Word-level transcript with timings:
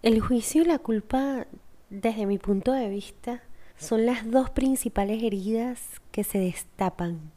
El 0.00 0.20
juicio 0.20 0.62
y 0.62 0.64
la 0.64 0.78
culpa, 0.78 1.48
desde 1.90 2.24
mi 2.24 2.38
punto 2.38 2.70
de 2.70 2.88
vista, 2.88 3.42
son 3.76 4.06
las 4.06 4.30
dos 4.30 4.48
principales 4.48 5.24
heridas 5.24 5.80
que 6.12 6.22
se 6.22 6.38
destapan 6.38 7.32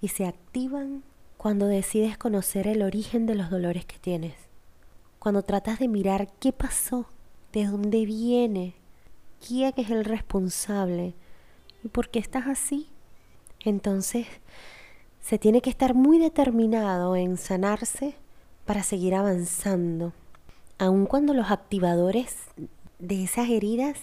y 0.00 0.08
se 0.08 0.24
activan 0.24 1.02
cuando 1.36 1.66
decides 1.66 2.16
conocer 2.16 2.68
el 2.68 2.82
origen 2.82 3.26
de 3.26 3.34
los 3.34 3.50
dolores 3.50 3.84
que 3.84 3.98
tienes. 3.98 4.34
Cuando 5.18 5.42
tratas 5.42 5.80
de 5.80 5.88
mirar 5.88 6.28
qué 6.38 6.52
pasó, 6.52 7.06
de 7.52 7.66
dónde 7.66 8.06
viene, 8.06 8.74
quién 9.44 9.74
es 9.76 9.90
el 9.90 10.04
responsable 10.04 11.14
y 11.82 11.88
por 11.88 12.10
qué 12.10 12.20
estás 12.20 12.46
así. 12.46 12.90
Entonces, 13.64 14.28
se 15.20 15.36
tiene 15.36 15.62
que 15.62 15.70
estar 15.70 15.94
muy 15.94 16.20
determinado 16.20 17.16
en 17.16 17.38
sanarse 17.38 18.14
para 18.66 18.84
seguir 18.84 19.16
avanzando, 19.16 20.12
aun 20.78 21.06
cuando 21.06 21.34
los 21.34 21.50
activadores 21.50 22.36
de 22.98 23.24
esas 23.24 23.48
heridas 23.48 23.98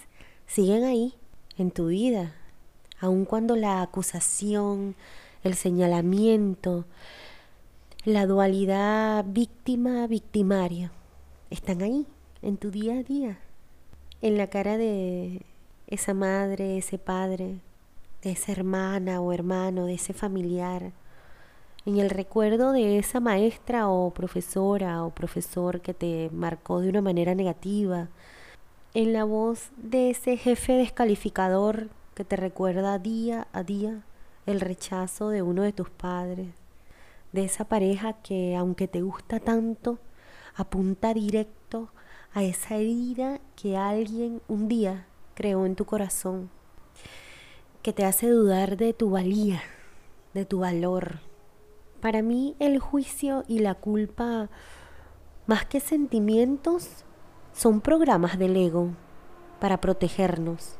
siguen 0.46 0.84
ahí, 0.84 1.14
en 1.58 1.70
tu 1.70 1.86
vida, 1.88 2.34
aun 3.00 3.24
cuando 3.24 3.56
la 3.56 3.82
acusación, 3.82 4.94
el 5.44 5.54
señalamiento, 5.54 6.86
la 8.04 8.26
dualidad 8.26 9.24
víctima-victimaria 9.28 10.92
están 11.50 11.82
ahí, 11.82 12.06
en 12.42 12.56
tu 12.56 12.70
día 12.70 12.98
a 12.98 13.02
día, 13.02 13.38
en 14.20 14.38
la 14.38 14.48
cara 14.48 14.76
de 14.76 15.42
esa 15.86 16.14
madre, 16.14 16.78
ese 16.78 16.98
padre, 16.98 17.60
de 18.22 18.30
esa 18.30 18.52
hermana 18.52 19.20
o 19.20 19.32
hermano, 19.32 19.86
de 19.86 19.94
ese 19.94 20.12
familiar, 20.12 20.92
en 21.84 21.98
el 21.98 22.10
recuerdo 22.10 22.72
de 22.72 22.98
esa 22.98 23.18
maestra 23.18 23.88
o 23.88 24.10
profesora 24.10 25.04
o 25.04 25.10
profesor 25.10 25.80
que 25.80 25.94
te 25.94 26.30
marcó 26.32 26.80
de 26.80 26.88
una 26.88 27.02
manera 27.02 27.34
negativa, 27.34 28.08
en 28.94 29.12
la 29.12 29.24
voz 29.24 29.70
de 29.76 30.10
ese 30.10 30.36
jefe 30.36 30.74
descalificador 30.74 31.88
que 32.14 32.24
te 32.24 32.36
recuerda 32.36 32.98
día 32.98 33.48
a 33.52 33.62
día 33.62 34.04
el 34.46 34.60
rechazo 34.60 35.30
de 35.30 35.42
uno 35.42 35.62
de 35.62 35.72
tus 35.72 35.90
padres, 35.90 36.48
de 37.32 37.44
esa 37.44 37.64
pareja 37.64 38.12
que 38.12 38.54
aunque 38.54 38.86
te 38.86 39.02
gusta 39.02 39.40
tanto, 39.40 39.98
apunta 40.54 41.14
directo 41.14 41.88
a 42.32 42.44
esa 42.44 42.76
herida 42.76 43.40
que 43.56 43.76
alguien 43.76 44.40
un 44.46 44.68
día 44.68 45.06
creó 45.34 45.66
en 45.66 45.74
tu 45.74 45.84
corazón, 45.84 46.50
que 47.82 47.92
te 47.92 48.04
hace 48.04 48.28
dudar 48.28 48.76
de 48.76 48.92
tu 48.92 49.10
valía, 49.10 49.62
de 50.34 50.44
tu 50.44 50.60
valor, 50.60 51.20
para 52.02 52.20
mí 52.20 52.56
el 52.58 52.80
juicio 52.80 53.44
y 53.46 53.60
la 53.60 53.74
culpa, 53.74 54.50
más 55.46 55.64
que 55.66 55.78
sentimientos, 55.78 57.04
son 57.52 57.80
programas 57.80 58.40
del 58.40 58.56
ego 58.56 58.90
para 59.60 59.80
protegernos. 59.80 60.78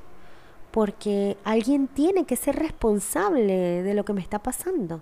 Porque 0.72 1.36
alguien 1.44 1.86
tiene 1.86 2.24
que 2.24 2.34
ser 2.34 2.56
responsable 2.56 3.84
de 3.84 3.94
lo 3.94 4.04
que 4.04 4.14
me 4.14 4.20
está 4.20 4.42
pasando. 4.42 5.00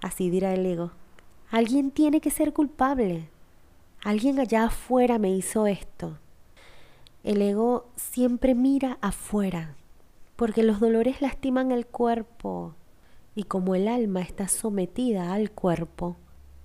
Así 0.00 0.30
dirá 0.30 0.54
el 0.54 0.64
ego. 0.64 0.92
Alguien 1.50 1.90
tiene 1.90 2.22
que 2.22 2.30
ser 2.30 2.54
culpable. 2.54 3.28
Alguien 4.02 4.40
allá 4.40 4.64
afuera 4.64 5.18
me 5.18 5.30
hizo 5.30 5.66
esto. 5.66 6.18
El 7.22 7.42
ego 7.42 7.90
siempre 7.96 8.54
mira 8.54 8.96
afuera, 9.02 9.76
porque 10.36 10.62
los 10.62 10.80
dolores 10.80 11.20
lastiman 11.20 11.70
el 11.70 11.84
cuerpo, 11.84 12.76
y 13.38 13.44
como 13.44 13.76
el 13.76 13.86
alma 13.86 14.20
está 14.20 14.48
sometida 14.48 15.32
al 15.32 15.52
cuerpo, 15.52 16.16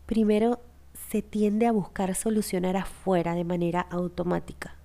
primero 0.08 0.60
se 1.12 1.22
tiende 1.22 1.68
a 1.68 1.72
buscar 1.72 2.16
solucionar 2.16 2.78
afuera 2.78 3.36
de 3.36 3.44
manera 3.44 3.82
automática, 3.92 4.76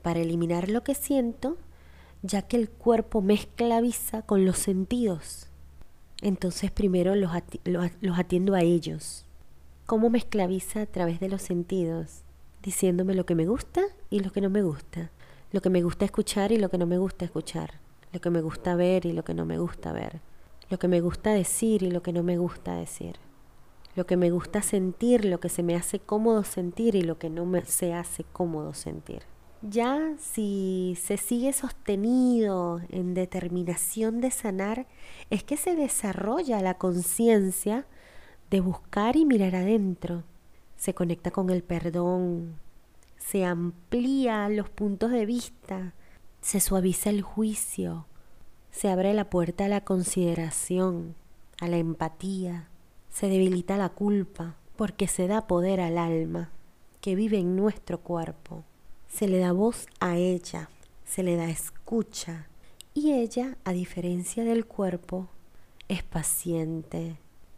para 0.00 0.20
eliminar 0.20 0.70
lo 0.70 0.82
que 0.82 0.94
siento, 0.94 1.58
ya 2.22 2.40
que 2.40 2.56
el 2.56 2.70
cuerpo 2.70 3.20
me 3.20 3.34
esclaviza 3.34 4.22
con 4.22 4.46
los 4.46 4.56
sentidos. 4.56 5.48
Entonces 6.22 6.70
primero 6.70 7.14
los, 7.14 7.32
los 8.00 8.18
atiendo 8.18 8.54
a 8.54 8.62
ellos. 8.62 9.26
¿Cómo 9.84 10.08
me 10.08 10.16
esclaviza 10.16 10.80
a 10.80 10.86
través 10.86 11.20
de 11.20 11.28
los 11.28 11.42
sentidos? 11.42 12.22
Diciéndome 12.62 13.14
lo 13.14 13.26
que 13.26 13.34
me 13.34 13.44
gusta 13.44 13.82
y 14.08 14.20
lo 14.20 14.32
que 14.32 14.40
no 14.40 14.48
me 14.48 14.62
gusta. 14.62 15.10
Lo 15.52 15.60
que 15.60 15.68
me 15.68 15.82
gusta 15.82 16.06
escuchar 16.06 16.52
y 16.52 16.56
lo 16.56 16.70
que 16.70 16.78
no 16.78 16.86
me 16.86 16.96
gusta 16.96 17.26
escuchar. 17.26 17.74
Lo 18.14 18.22
que 18.22 18.30
me 18.30 18.40
gusta 18.40 18.76
ver 18.76 19.04
y 19.04 19.12
lo 19.12 19.24
que 19.24 19.34
no 19.34 19.44
me 19.44 19.58
gusta 19.58 19.92
ver 19.92 20.22
lo 20.70 20.78
que 20.78 20.88
me 20.88 21.00
gusta 21.00 21.32
decir 21.32 21.82
y 21.82 21.90
lo 21.90 22.02
que 22.02 22.12
no 22.12 22.22
me 22.22 22.38
gusta 22.38 22.76
decir, 22.76 23.16
lo 23.96 24.06
que 24.06 24.16
me 24.16 24.30
gusta 24.30 24.62
sentir, 24.62 25.24
lo 25.24 25.40
que 25.40 25.48
se 25.48 25.62
me 25.62 25.76
hace 25.76 26.00
cómodo 26.00 26.42
sentir 26.44 26.94
y 26.94 27.02
lo 27.02 27.18
que 27.18 27.30
no 27.30 27.46
me 27.46 27.64
se 27.64 27.94
hace 27.94 28.24
cómodo 28.24 28.74
sentir. 28.74 29.22
Ya 29.62 30.14
si 30.18 30.98
se 31.00 31.16
sigue 31.16 31.52
sostenido 31.52 32.80
en 32.90 33.14
determinación 33.14 34.20
de 34.20 34.30
sanar, 34.30 34.86
es 35.30 35.42
que 35.42 35.56
se 35.56 35.74
desarrolla 35.74 36.60
la 36.60 36.74
conciencia 36.74 37.86
de 38.50 38.60
buscar 38.60 39.16
y 39.16 39.24
mirar 39.24 39.54
adentro. 39.54 40.22
Se 40.76 40.92
conecta 40.92 41.30
con 41.30 41.48
el 41.48 41.62
perdón, 41.62 42.56
se 43.16 43.44
amplía 43.44 44.48
los 44.50 44.68
puntos 44.68 45.10
de 45.10 45.24
vista, 45.24 45.94
se 46.42 46.60
suaviza 46.60 47.08
el 47.08 47.22
juicio, 47.22 48.06
se 48.74 48.88
abre 48.88 49.14
la 49.14 49.30
puerta 49.30 49.66
a 49.66 49.68
la 49.68 49.82
consideración, 49.82 51.14
a 51.60 51.68
la 51.68 51.76
empatía, 51.76 52.68
se 53.08 53.28
debilita 53.28 53.76
la 53.76 53.90
culpa, 53.90 54.56
porque 54.74 55.06
se 55.06 55.28
da 55.28 55.46
poder 55.46 55.80
al 55.80 55.96
alma 55.96 56.50
que 57.00 57.14
vive 57.14 57.38
en 57.38 57.54
nuestro 57.54 58.00
cuerpo. 58.00 58.64
Se 59.06 59.28
le 59.28 59.38
da 59.38 59.52
voz 59.52 59.86
a 60.00 60.16
ella, 60.16 60.70
se 61.04 61.22
le 61.22 61.36
da 61.36 61.48
escucha, 61.48 62.48
y 62.94 63.12
ella, 63.12 63.56
a 63.62 63.72
diferencia 63.72 64.42
del 64.42 64.66
cuerpo, 64.66 65.28
es 65.86 66.02
paciente. 66.02 67.16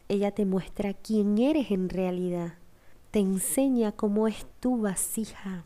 Ella 0.08 0.32
te 0.32 0.44
muestra 0.44 0.92
quién 0.92 1.38
eres 1.38 1.70
en 1.70 1.88
realidad, 1.88 2.54
te 3.10 3.20
enseña 3.20 3.92
cómo 3.92 4.28
es 4.28 4.44
tu 4.60 4.82
vasija, 4.82 5.64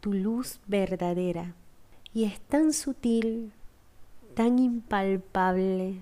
tu 0.00 0.12
luz 0.12 0.58
verdadera, 0.66 1.54
y 2.12 2.24
es 2.24 2.40
tan 2.40 2.72
sutil 2.72 3.52
tan 4.38 4.60
impalpable 4.60 5.96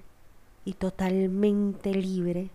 y 0.66 0.74
totalmente 0.74 1.94
libre 1.94 2.50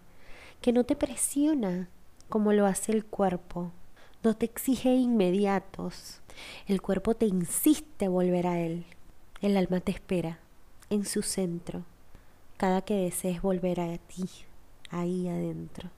que 0.62 0.74
no 0.74 0.84
te 0.84 0.96
presiona 0.96 1.90
como 2.30 2.54
lo 2.54 2.68
hace 2.68 2.92
el 2.92 3.04
cuerpo, 3.04 3.72
no 4.22 4.36
te 4.36 4.46
exige 4.46 4.94
inmediatos, 4.94 6.22
el 6.68 6.84
cuerpo 6.84 7.16
te 7.16 7.26
insiste 7.26 8.08
volver 8.10 8.46
a 8.46 8.60
él, 8.60 8.86
el 9.42 9.58
alma 9.58 9.80
te 9.80 9.92
espera 9.92 10.38
en 10.92 11.04
su 11.04 11.24
centro, 11.24 11.82
cada 12.58 12.84
que 12.84 12.94
desees 12.98 13.42
volver 13.42 13.80
a 13.80 13.98
ti, 13.98 14.26
ahí 14.92 15.28
adentro. 15.28 15.90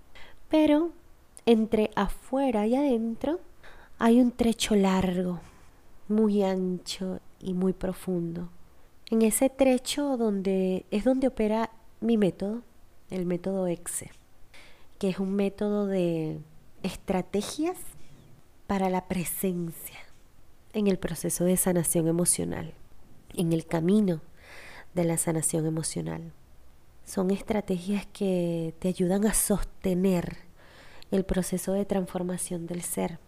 Pero 0.48 0.92
entre 1.46 1.92
afuera 1.98 2.66
y 2.68 2.76
adentro 2.78 3.42
hay 4.00 4.22
un 4.22 4.32
trecho 4.32 4.78
largo, 4.78 5.42
muy 6.08 6.42
ancho 6.42 7.20
y 7.42 7.54
muy 7.54 7.74
profundo 7.74 8.48
en 9.10 9.22
ese 9.22 9.50
trecho 9.50 10.18
donde 10.18 10.86
es 10.92 11.04
donde 11.04 11.28
opera 11.28 11.70
mi 12.00 12.18
método, 12.18 12.62
el 13.10 13.26
método 13.26 13.68
EXE, 13.68 14.12
que 15.00 15.10
es 15.10 15.20
un 15.20 15.36
método 15.36 15.88
de 15.88 16.40
estrategias 16.84 17.78
para 18.68 18.90
la 18.90 19.08
presencia 19.08 20.00
en 20.74 20.88
el 20.88 20.98
proceso 20.98 21.46
de 21.46 21.58
sanación 21.58 22.08
emocional, 22.08 22.74
en 23.36 23.54
el 23.54 23.66
camino 23.66 24.22
de 24.94 25.04
la 25.04 25.18
sanación 25.18 25.66
emocional. 25.66 26.34
Son 27.06 27.32
estrategias 27.32 28.06
que 28.08 28.74
te 28.80 28.88
ayudan 28.88 29.26
a 29.26 29.34
sostener 29.34 30.38
el 31.12 31.26
proceso 31.26 31.74
de 31.74 31.86
transformación 31.86 32.66
del 32.66 32.82
ser 32.82 33.20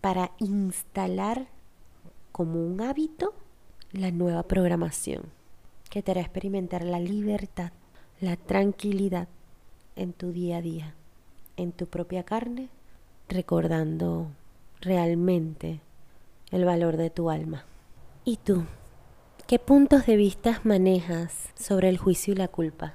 para 0.00 0.32
instalar 0.38 1.48
como 2.32 2.64
un 2.64 2.80
hábito 2.80 3.34
la 3.94 4.10
nueva 4.10 4.42
programación 4.42 5.22
que 5.88 6.02
te 6.02 6.10
hará 6.10 6.20
experimentar 6.20 6.82
la 6.82 6.98
libertad, 6.98 7.70
la 8.20 8.36
tranquilidad 8.36 9.28
en 9.94 10.12
tu 10.12 10.32
día 10.32 10.56
a 10.56 10.62
día, 10.62 10.94
en 11.56 11.70
tu 11.70 11.86
propia 11.86 12.24
carne, 12.24 12.68
recordando 13.28 14.26
realmente 14.80 15.80
el 16.50 16.64
valor 16.64 16.96
de 16.96 17.10
tu 17.10 17.30
alma. 17.30 17.64
¿Y 18.24 18.38
tú? 18.38 18.64
¿Qué 19.46 19.60
puntos 19.60 20.06
de 20.06 20.16
vista 20.16 20.60
manejas 20.64 21.50
sobre 21.54 21.88
el 21.88 21.98
juicio 21.98 22.34
y 22.34 22.36
la 22.36 22.48
culpa? 22.48 22.94